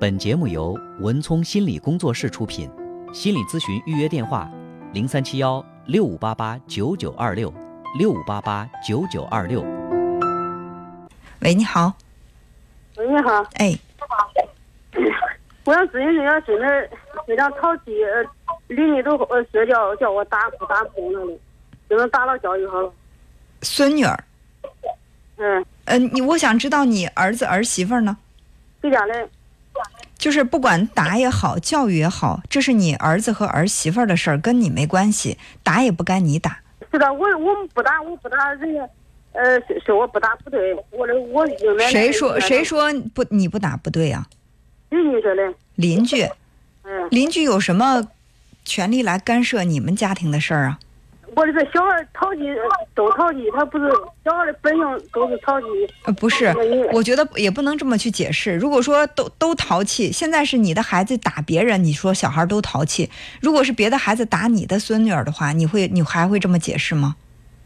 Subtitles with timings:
[0.00, 2.70] 本节目由文聪心理工作室出品，
[3.12, 4.50] 心理咨询预约电话：
[4.94, 7.52] 零三七幺六五八八九九二六
[7.98, 9.60] 六五八八九九二六。
[11.42, 11.92] 喂，你好，
[12.96, 13.78] 喂，你好，哎，
[15.66, 16.90] 我想咨询一下孙女儿
[17.26, 18.24] 非常淘气，呃
[18.68, 21.38] 邻居都呃说叫叫我打不打不那的，
[21.90, 22.90] 只能打了教育好了。
[23.60, 24.24] 孙女儿，
[25.36, 28.16] 嗯，呃，你我想知道你儿子儿媳妇儿呢？
[28.80, 29.12] 给家里
[30.18, 36.60] 就是不管打也好，教育也好，这是你儿子和儿媳妇儿的事儿，跟你没关系，打也不该你打。
[36.92, 38.88] 是的，我我们不打，我不打，人家
[39.32, 44.26] 呃说说我不打不对，我的我应该谁说谁说不你不打不对呀、
[44.90, 46.22] 邻居说的，邻居，
[46.82, 48.08] 嗯，邻居有什么
[48.64, 50.78] 权利来干涉你们家庭的事儿啊？
[51.36, 52.40] 我这个小孩淘气
[52.94, 53.88] 都淘气，他不是
[54.24, 55.66] 小孩的本性都是淘气，
[56.04, 56.52] 呃，不是，
[56.92, 58.56] 我觉得也不能这么去解释。
[58.56, 63.08] 如果说都都淘气，现在是你的孩子打别人，你说小孩都淘气；
[63.40, 67.14] 如果是别的孩子打你的孙女儿的话，你会你还会这么解释吗？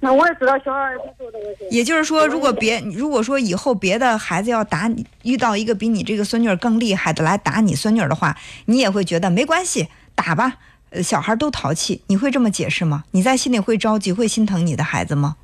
[0.00, 10.58] 那我也知道小孩不做这个，也就是说，如果别如果说以后别的孩子要打你，遇到一个比你这个孙女儿更厉害的来打你孙女儿的话，你也会觉得没关系，打吧。
[10.90, 13.04] 呃，小孩都淘气，你会这么解释吗？
[13.10, 15.36] 你在心里会着急，会心疼你的孩子吗？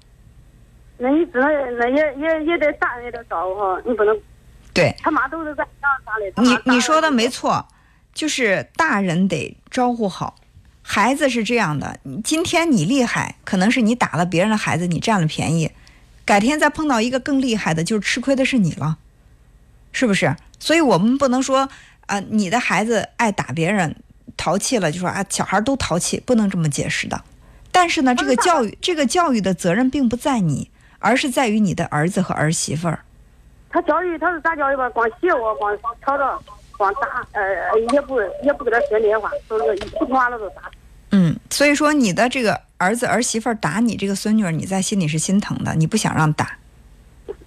[0.98, 1.48] 那你只能
[1.78, 4.16] 那也也也得大人也得照顾好，你不能
[4.72, 7.66] 对，他妈都是在家打的，你你说的没错，
[8.14, 10.36] 就是大人得招呼好，
[10.80, 11.98] 孩子是这样的。
[12.22, 15.72] 今天你厉害，可能是你打了别人的孩子，你占了便宜，
[16.24, 18.98] 改天再碰到一个更厉害的，就是吃亏的是你了，
[19.90, 20.36] 是不是？
[20.60, 21.68] 所以我们不能说
[22.06, 23.96] 啊、你的孩子爱打别人，
[24.36, 27.20] 淘气了就说啊，小孩都淘气，不能这么解释的。
[27.70, 33.00] 但是呢，这个教育，这个教育的责任并不在你，而是在于你的儿子和儿媳妇儿。
[33.70, 34.90] 他教育他是咋教育吧？
[34.90, 36.38] 光写我，光吵着，
[36.76, 37.42] 光打，呃，
[37.92, 40.70] 也不也不给他说那些话，都是一普通话了都打。
[41.12, 46.58] 嗯，所以说你的这个儿子儿媳妇儿打你这个孙女儿，你在心里是心疼的，你不想让打。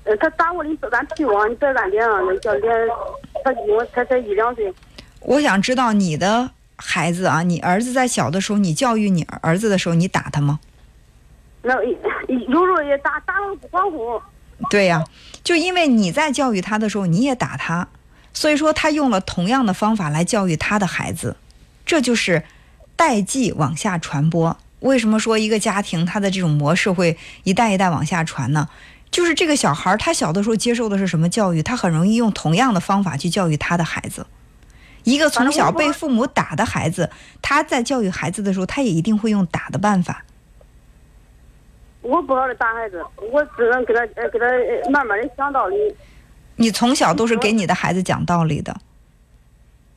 [0.06, 2.72] 呃，他打我，你别敢踢我，你别敢脸啊，那叫脸，
[3.44, 4.74] 他因为才才一两岁，
[5.22, 10.60] 我想知道你的孩子啊，你儿子在小的时候，你教育你儿子的时候，你打他吗？
[11.62, 11.90] 那有
[12.66, 14.22] 时候也打，打了不管乎。
[14.70, 15.04] 对呀、
[15.44, 17.88] 就因为你在教育他的时候，你也打他，
[18.34, 21.36] 所以说他用了同样的方法来教育他的孩子，
[21.86, 22.44] 这就是
[22.96, 24.58] 代际往下传播。
[24.82, 28.70] 为什么说一个家庭他的这种模式会一代一代往下传呢？
[29.12, 34.28] 就是这个小孩儿他小的时候接受的是什么教育，他很容易用同样的方法去教育他的孩子。
[35.06, 37.10] 一个从小被父母打的孩子，
[37.42, 40.26] 他在教育孩子的时候，他也一定会用打的办法。
[42.02, 45.76] 我不好的打孩子，我只能给他呃给他呃慢慢的讲道理。
[46.58, 48.76] 你从小都是给你的孩子讲道理的。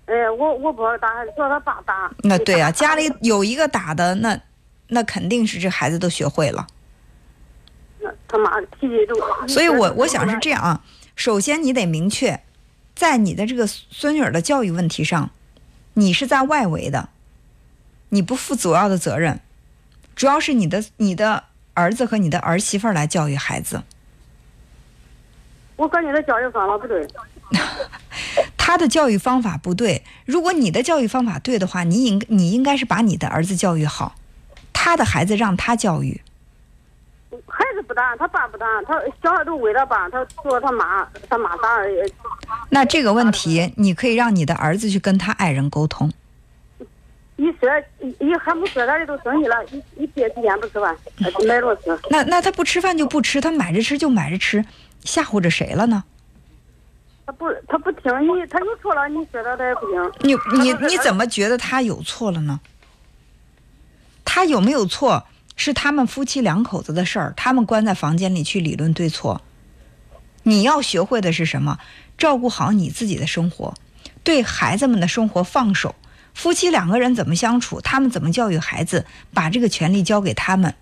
[0.07, 2.11] 哎，我我不好的打孩子，主要他爸打。
[2.23, 4.41] 那对啊、家里有一个打的，那
[4.89, 6.67] 那肯定是这孩子都学会了。
[8.01, 9.47] 那他妈脾气都。
[9.47, 10.83] 所以我我想是这样啊，
[11.15, 12.41] 首先你得明确，
[12.99, 15.31] 在你的这个孙女儿的教育问题上，
[15.95, 17.11] 你是在外围的，
[18.09, 19.39] 你不负主要的责任，
[20.17, 21.45] 主要是你的你的
[21.75, 23.85] 儿子和你的儿媳妇儿来教育孩子，
[25.77, 27.07] 我感觉他教育方法不对。
[28.59, 30.03] 他的教育方法不对。
[30.27, 34.17] 如果你的教育方法对的话，你应你应该是把你的儿子教育好，
[34.73, 36.21] 他的孩子让他教育。
[37.83, 41.79] 不打，他爸不打，他小孩都为他爸，他说他妈，他妈打。
[42.71, 46.11] 那这个问题，你可以让你的儿子去跟他爱人沟通。
[47.37, 51.99] 一说一一还不说，他的都生气了，一一憋几天不吃饭，呃买着吃。
[52.11, 54.65] 那那他不吃饭就不吃，他买着吃就买着吃，
[55.05, 56.03] 吓唬着谁了呢？
[57.25, 60.13] 他不他不听你，他有错了，你说他他也不听。
[60.23, 62.59] 你你你怎么觉得他有错了呢？
[64.25, 65.25] 他有没有错
[65.59, 69.43] 是他们夫妻两口子的事儿，他们关在房间里去理论对错。
[70.45, 71.79] 你要学会的是什么？
[72.17, 73.75] 照顾好你自己的生活，
[74.25, 75.95] 对孩子们的生活放手。
[76.33, 80.75] 夫妻两个人怎么相处，他们怎么教育孩子，把这个权利交给他们。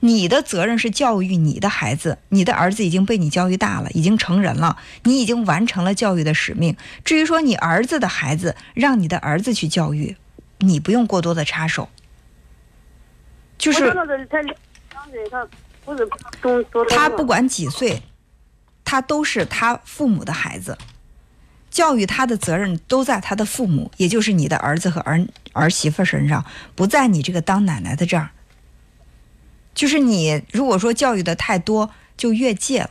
[0.00, 6.76] 你的责任是教育你的孩子，你的儿子已经被你教育大了，已经成人了，你已经完成了教育的使命。
[7.04, 10.16] 至于说你儿子的孩子，让你的儿子去教育，
[10.58, 11.90] 你不用过多的插手。
[13.56, 13.94] 就是
[16.90, 18.02] 他不管几岁，
[18.84, 20.76] 他都是他父母的孩子，
[21.70, 28.30] 教育他的责任都在他的父母，也就是你的儿子和儿儿媳妇身上，不在你这个当奶奶的这儿。
[29.74, 32.90] 就是你如果说教育的太多，就越界了。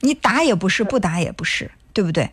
[0.00, 2.30] 你打也不是，不打也不是，对不对？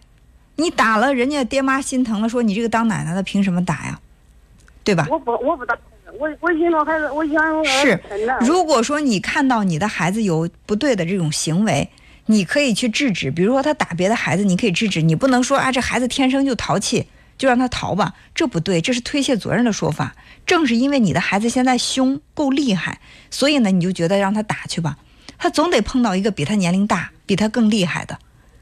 [0.56, 4.00] 你打了，人家爹妈心疼了，说你这个当奶奶的凭什么打呀？
[4.84, 5.08] 对吧？
[5.10, 5.78] 我不我不打，
[6.20, 8.00] 我我心疼孩子，我想我是。
[8.42, 11.90] 如果说你看到你的孩子有不对的这种行为，
[12.26, 13.32] 你可以去制止。
[13.32, 15.02] 比如说他打别的孩子，你可以制止。
[15.02, 20.16] 你不能说啊，这孩子天生就淘气，就让他淘吧，这不对，这是推卸责任的说法。
[20.46, 23.00] 正是因为你的孩子现在凶够厉害，
[23.30, 24.98] 所以呢，你就觉得让他打去吧。
[25.38, 28.20] 他总得碰到一个比他年龄大、比他更厉害的，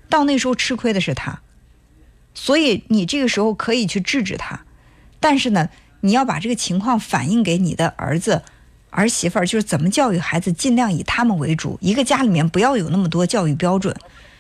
[0.10, 1.42] 到那时候吃亏的是他。
[2.34, 4.62] 所以你这个时候可以去制止他，
[5.20, 5.70] 但是呢，
[6.02, 8.42] 你要把这个情况反映给你的儿子、
[8.90, 11.78] 儿媳妇儿，就是怎么教育孩子，尽量以他们为主。
[11.82, 13.96] 一个家里面不要有那么多教育标准，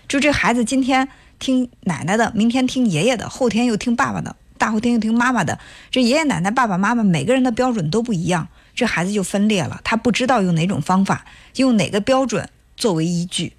[0.07, 1.07] 就这孩子今天
[1.37, 5.59] 听奶奶的，明天听爷爷的，后天又听爸爸的，大后天又听妈妈的。
[5.91, 11.25] 这爷爷奶奶、爸爸妈妈每个人的标准都不一样，这孩子就分裂了，他不知道用哪种方法，
[11.57, 13.53] 用哪个标准作为依据。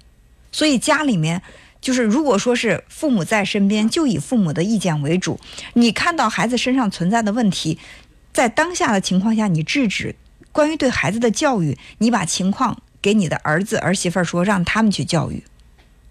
[0.51, 1.41] 所以家里面。
[1.81, 5.39] 就是如果说是父母在身边，就以父母的意见为主。
[5.73, 7.79] 你看到孩子身上存在的问题，
[8.31, 10.15] 在当下的情况下，你制止。
[10.51, 15.43] 关于对孩子的教育，你把情况给你的儿子儿媳妇儿说，让他们去教育，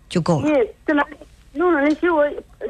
[0.09, 0.49] 就够了。
[0.49, 0.55] 你
[1.53, 2.17] 弄着你媳妇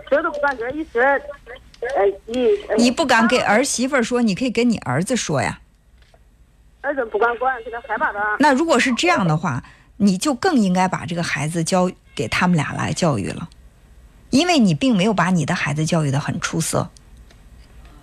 [0.09, 5.61] 说都不敢学一学，呃，你你不敢给儿媳妇儿说，你可以跟你儿子说呀。
[6.83, 8.37] 儿子不敢管，给他害怕他。
[8.41, 9.63] 那如果是这样的话，
[9.99, 11.91] 你就更应该把这个孩子教。
[12.21, 13.49] 给他们俩来教育了，
[14.29, 16.91] 因为你并没有把你的孩子教育的很出色。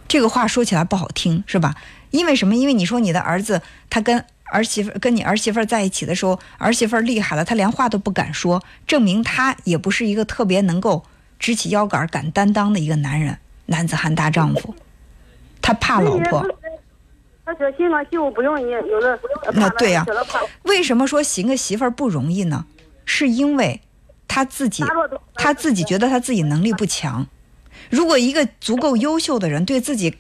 [0.08, 1.76] 这个话说起来不好听，是吧？
[2.10, 2.56] 因为什么？
[2.56, 3.62] 因为你说你的儿子
[3.92, 11.04] 他跟儿媳妇跟你儿媳妇在一起的时候，儿媳妇厉害了，他连话都不敢说，证明他也不是一个特别能够
[11.38, 13.38] 直起腰杆、敢担当的一个男人，
[13.68, 14.74] 男子汉大丈夫。
[15.62, 16.44] 他怕老婆。
[17.46, 19.20] 他说行个媳妇不容易，有的
[19.54, 20.04] 那对呀。
[20.64, 22.66] 为什么说寻个媳妇不容易呢？
[23.06, 23.82] 是因为。
[24.28, 24.84] 他自己，
[25.36, 27.28] 他自己觉得他自己能力不强。
[27.90, 30.18] 如果一个足够优秀的人，对自己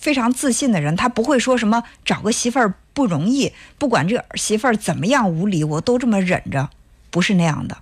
[0.00, 6.70] 非常自信的人，他不会说什么找个媳妇儿不容易，不管这媳妇儿怎么样无理，我都这么忍着，
[7.10, 7.78] 不是那样的。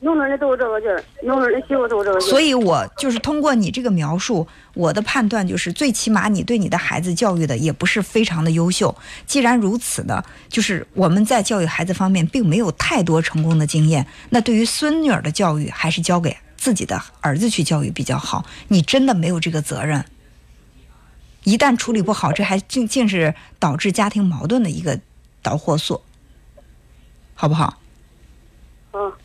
[0.00, 2.30] 农村的都这个劲儿，弄着的媳妇都这个劲儿。
[2.30, 8.94] 所以我就是通过你这个描述，我的判断就是，最起码你对你的孩子教育的也不是非常的优秀。
[9.26, 14.06] 既然如此呢，就是我们在教育孩子方面并没有太多成功的经验。
[14.28, 18.44] 那对于孙女儿的教育，还是交给自己的儿子去教育比较好。
[18.68, 20.04] 你真的没有这个责任。
[21.44, 25.00] 一旦处理不好，这还竟竟是导致家庭矛盾的一个
[25.42, 26.02] 导火索，
[27.34, 27.78] 好不好？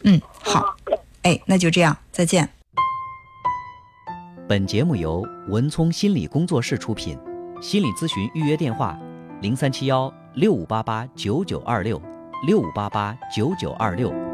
[0.03, 0.75] 嗯，好，
[1.23, 2.47] 哎，那就这样，再见。
[4.47, 7.17] 本节目由文聪心理工作室出品，
[7.61, 8.97] 心理咨询预约电话：
[9.41, 12.01] 零三七幺六五八八九九二六
[12.45, 14.30] 六五八八九九二六。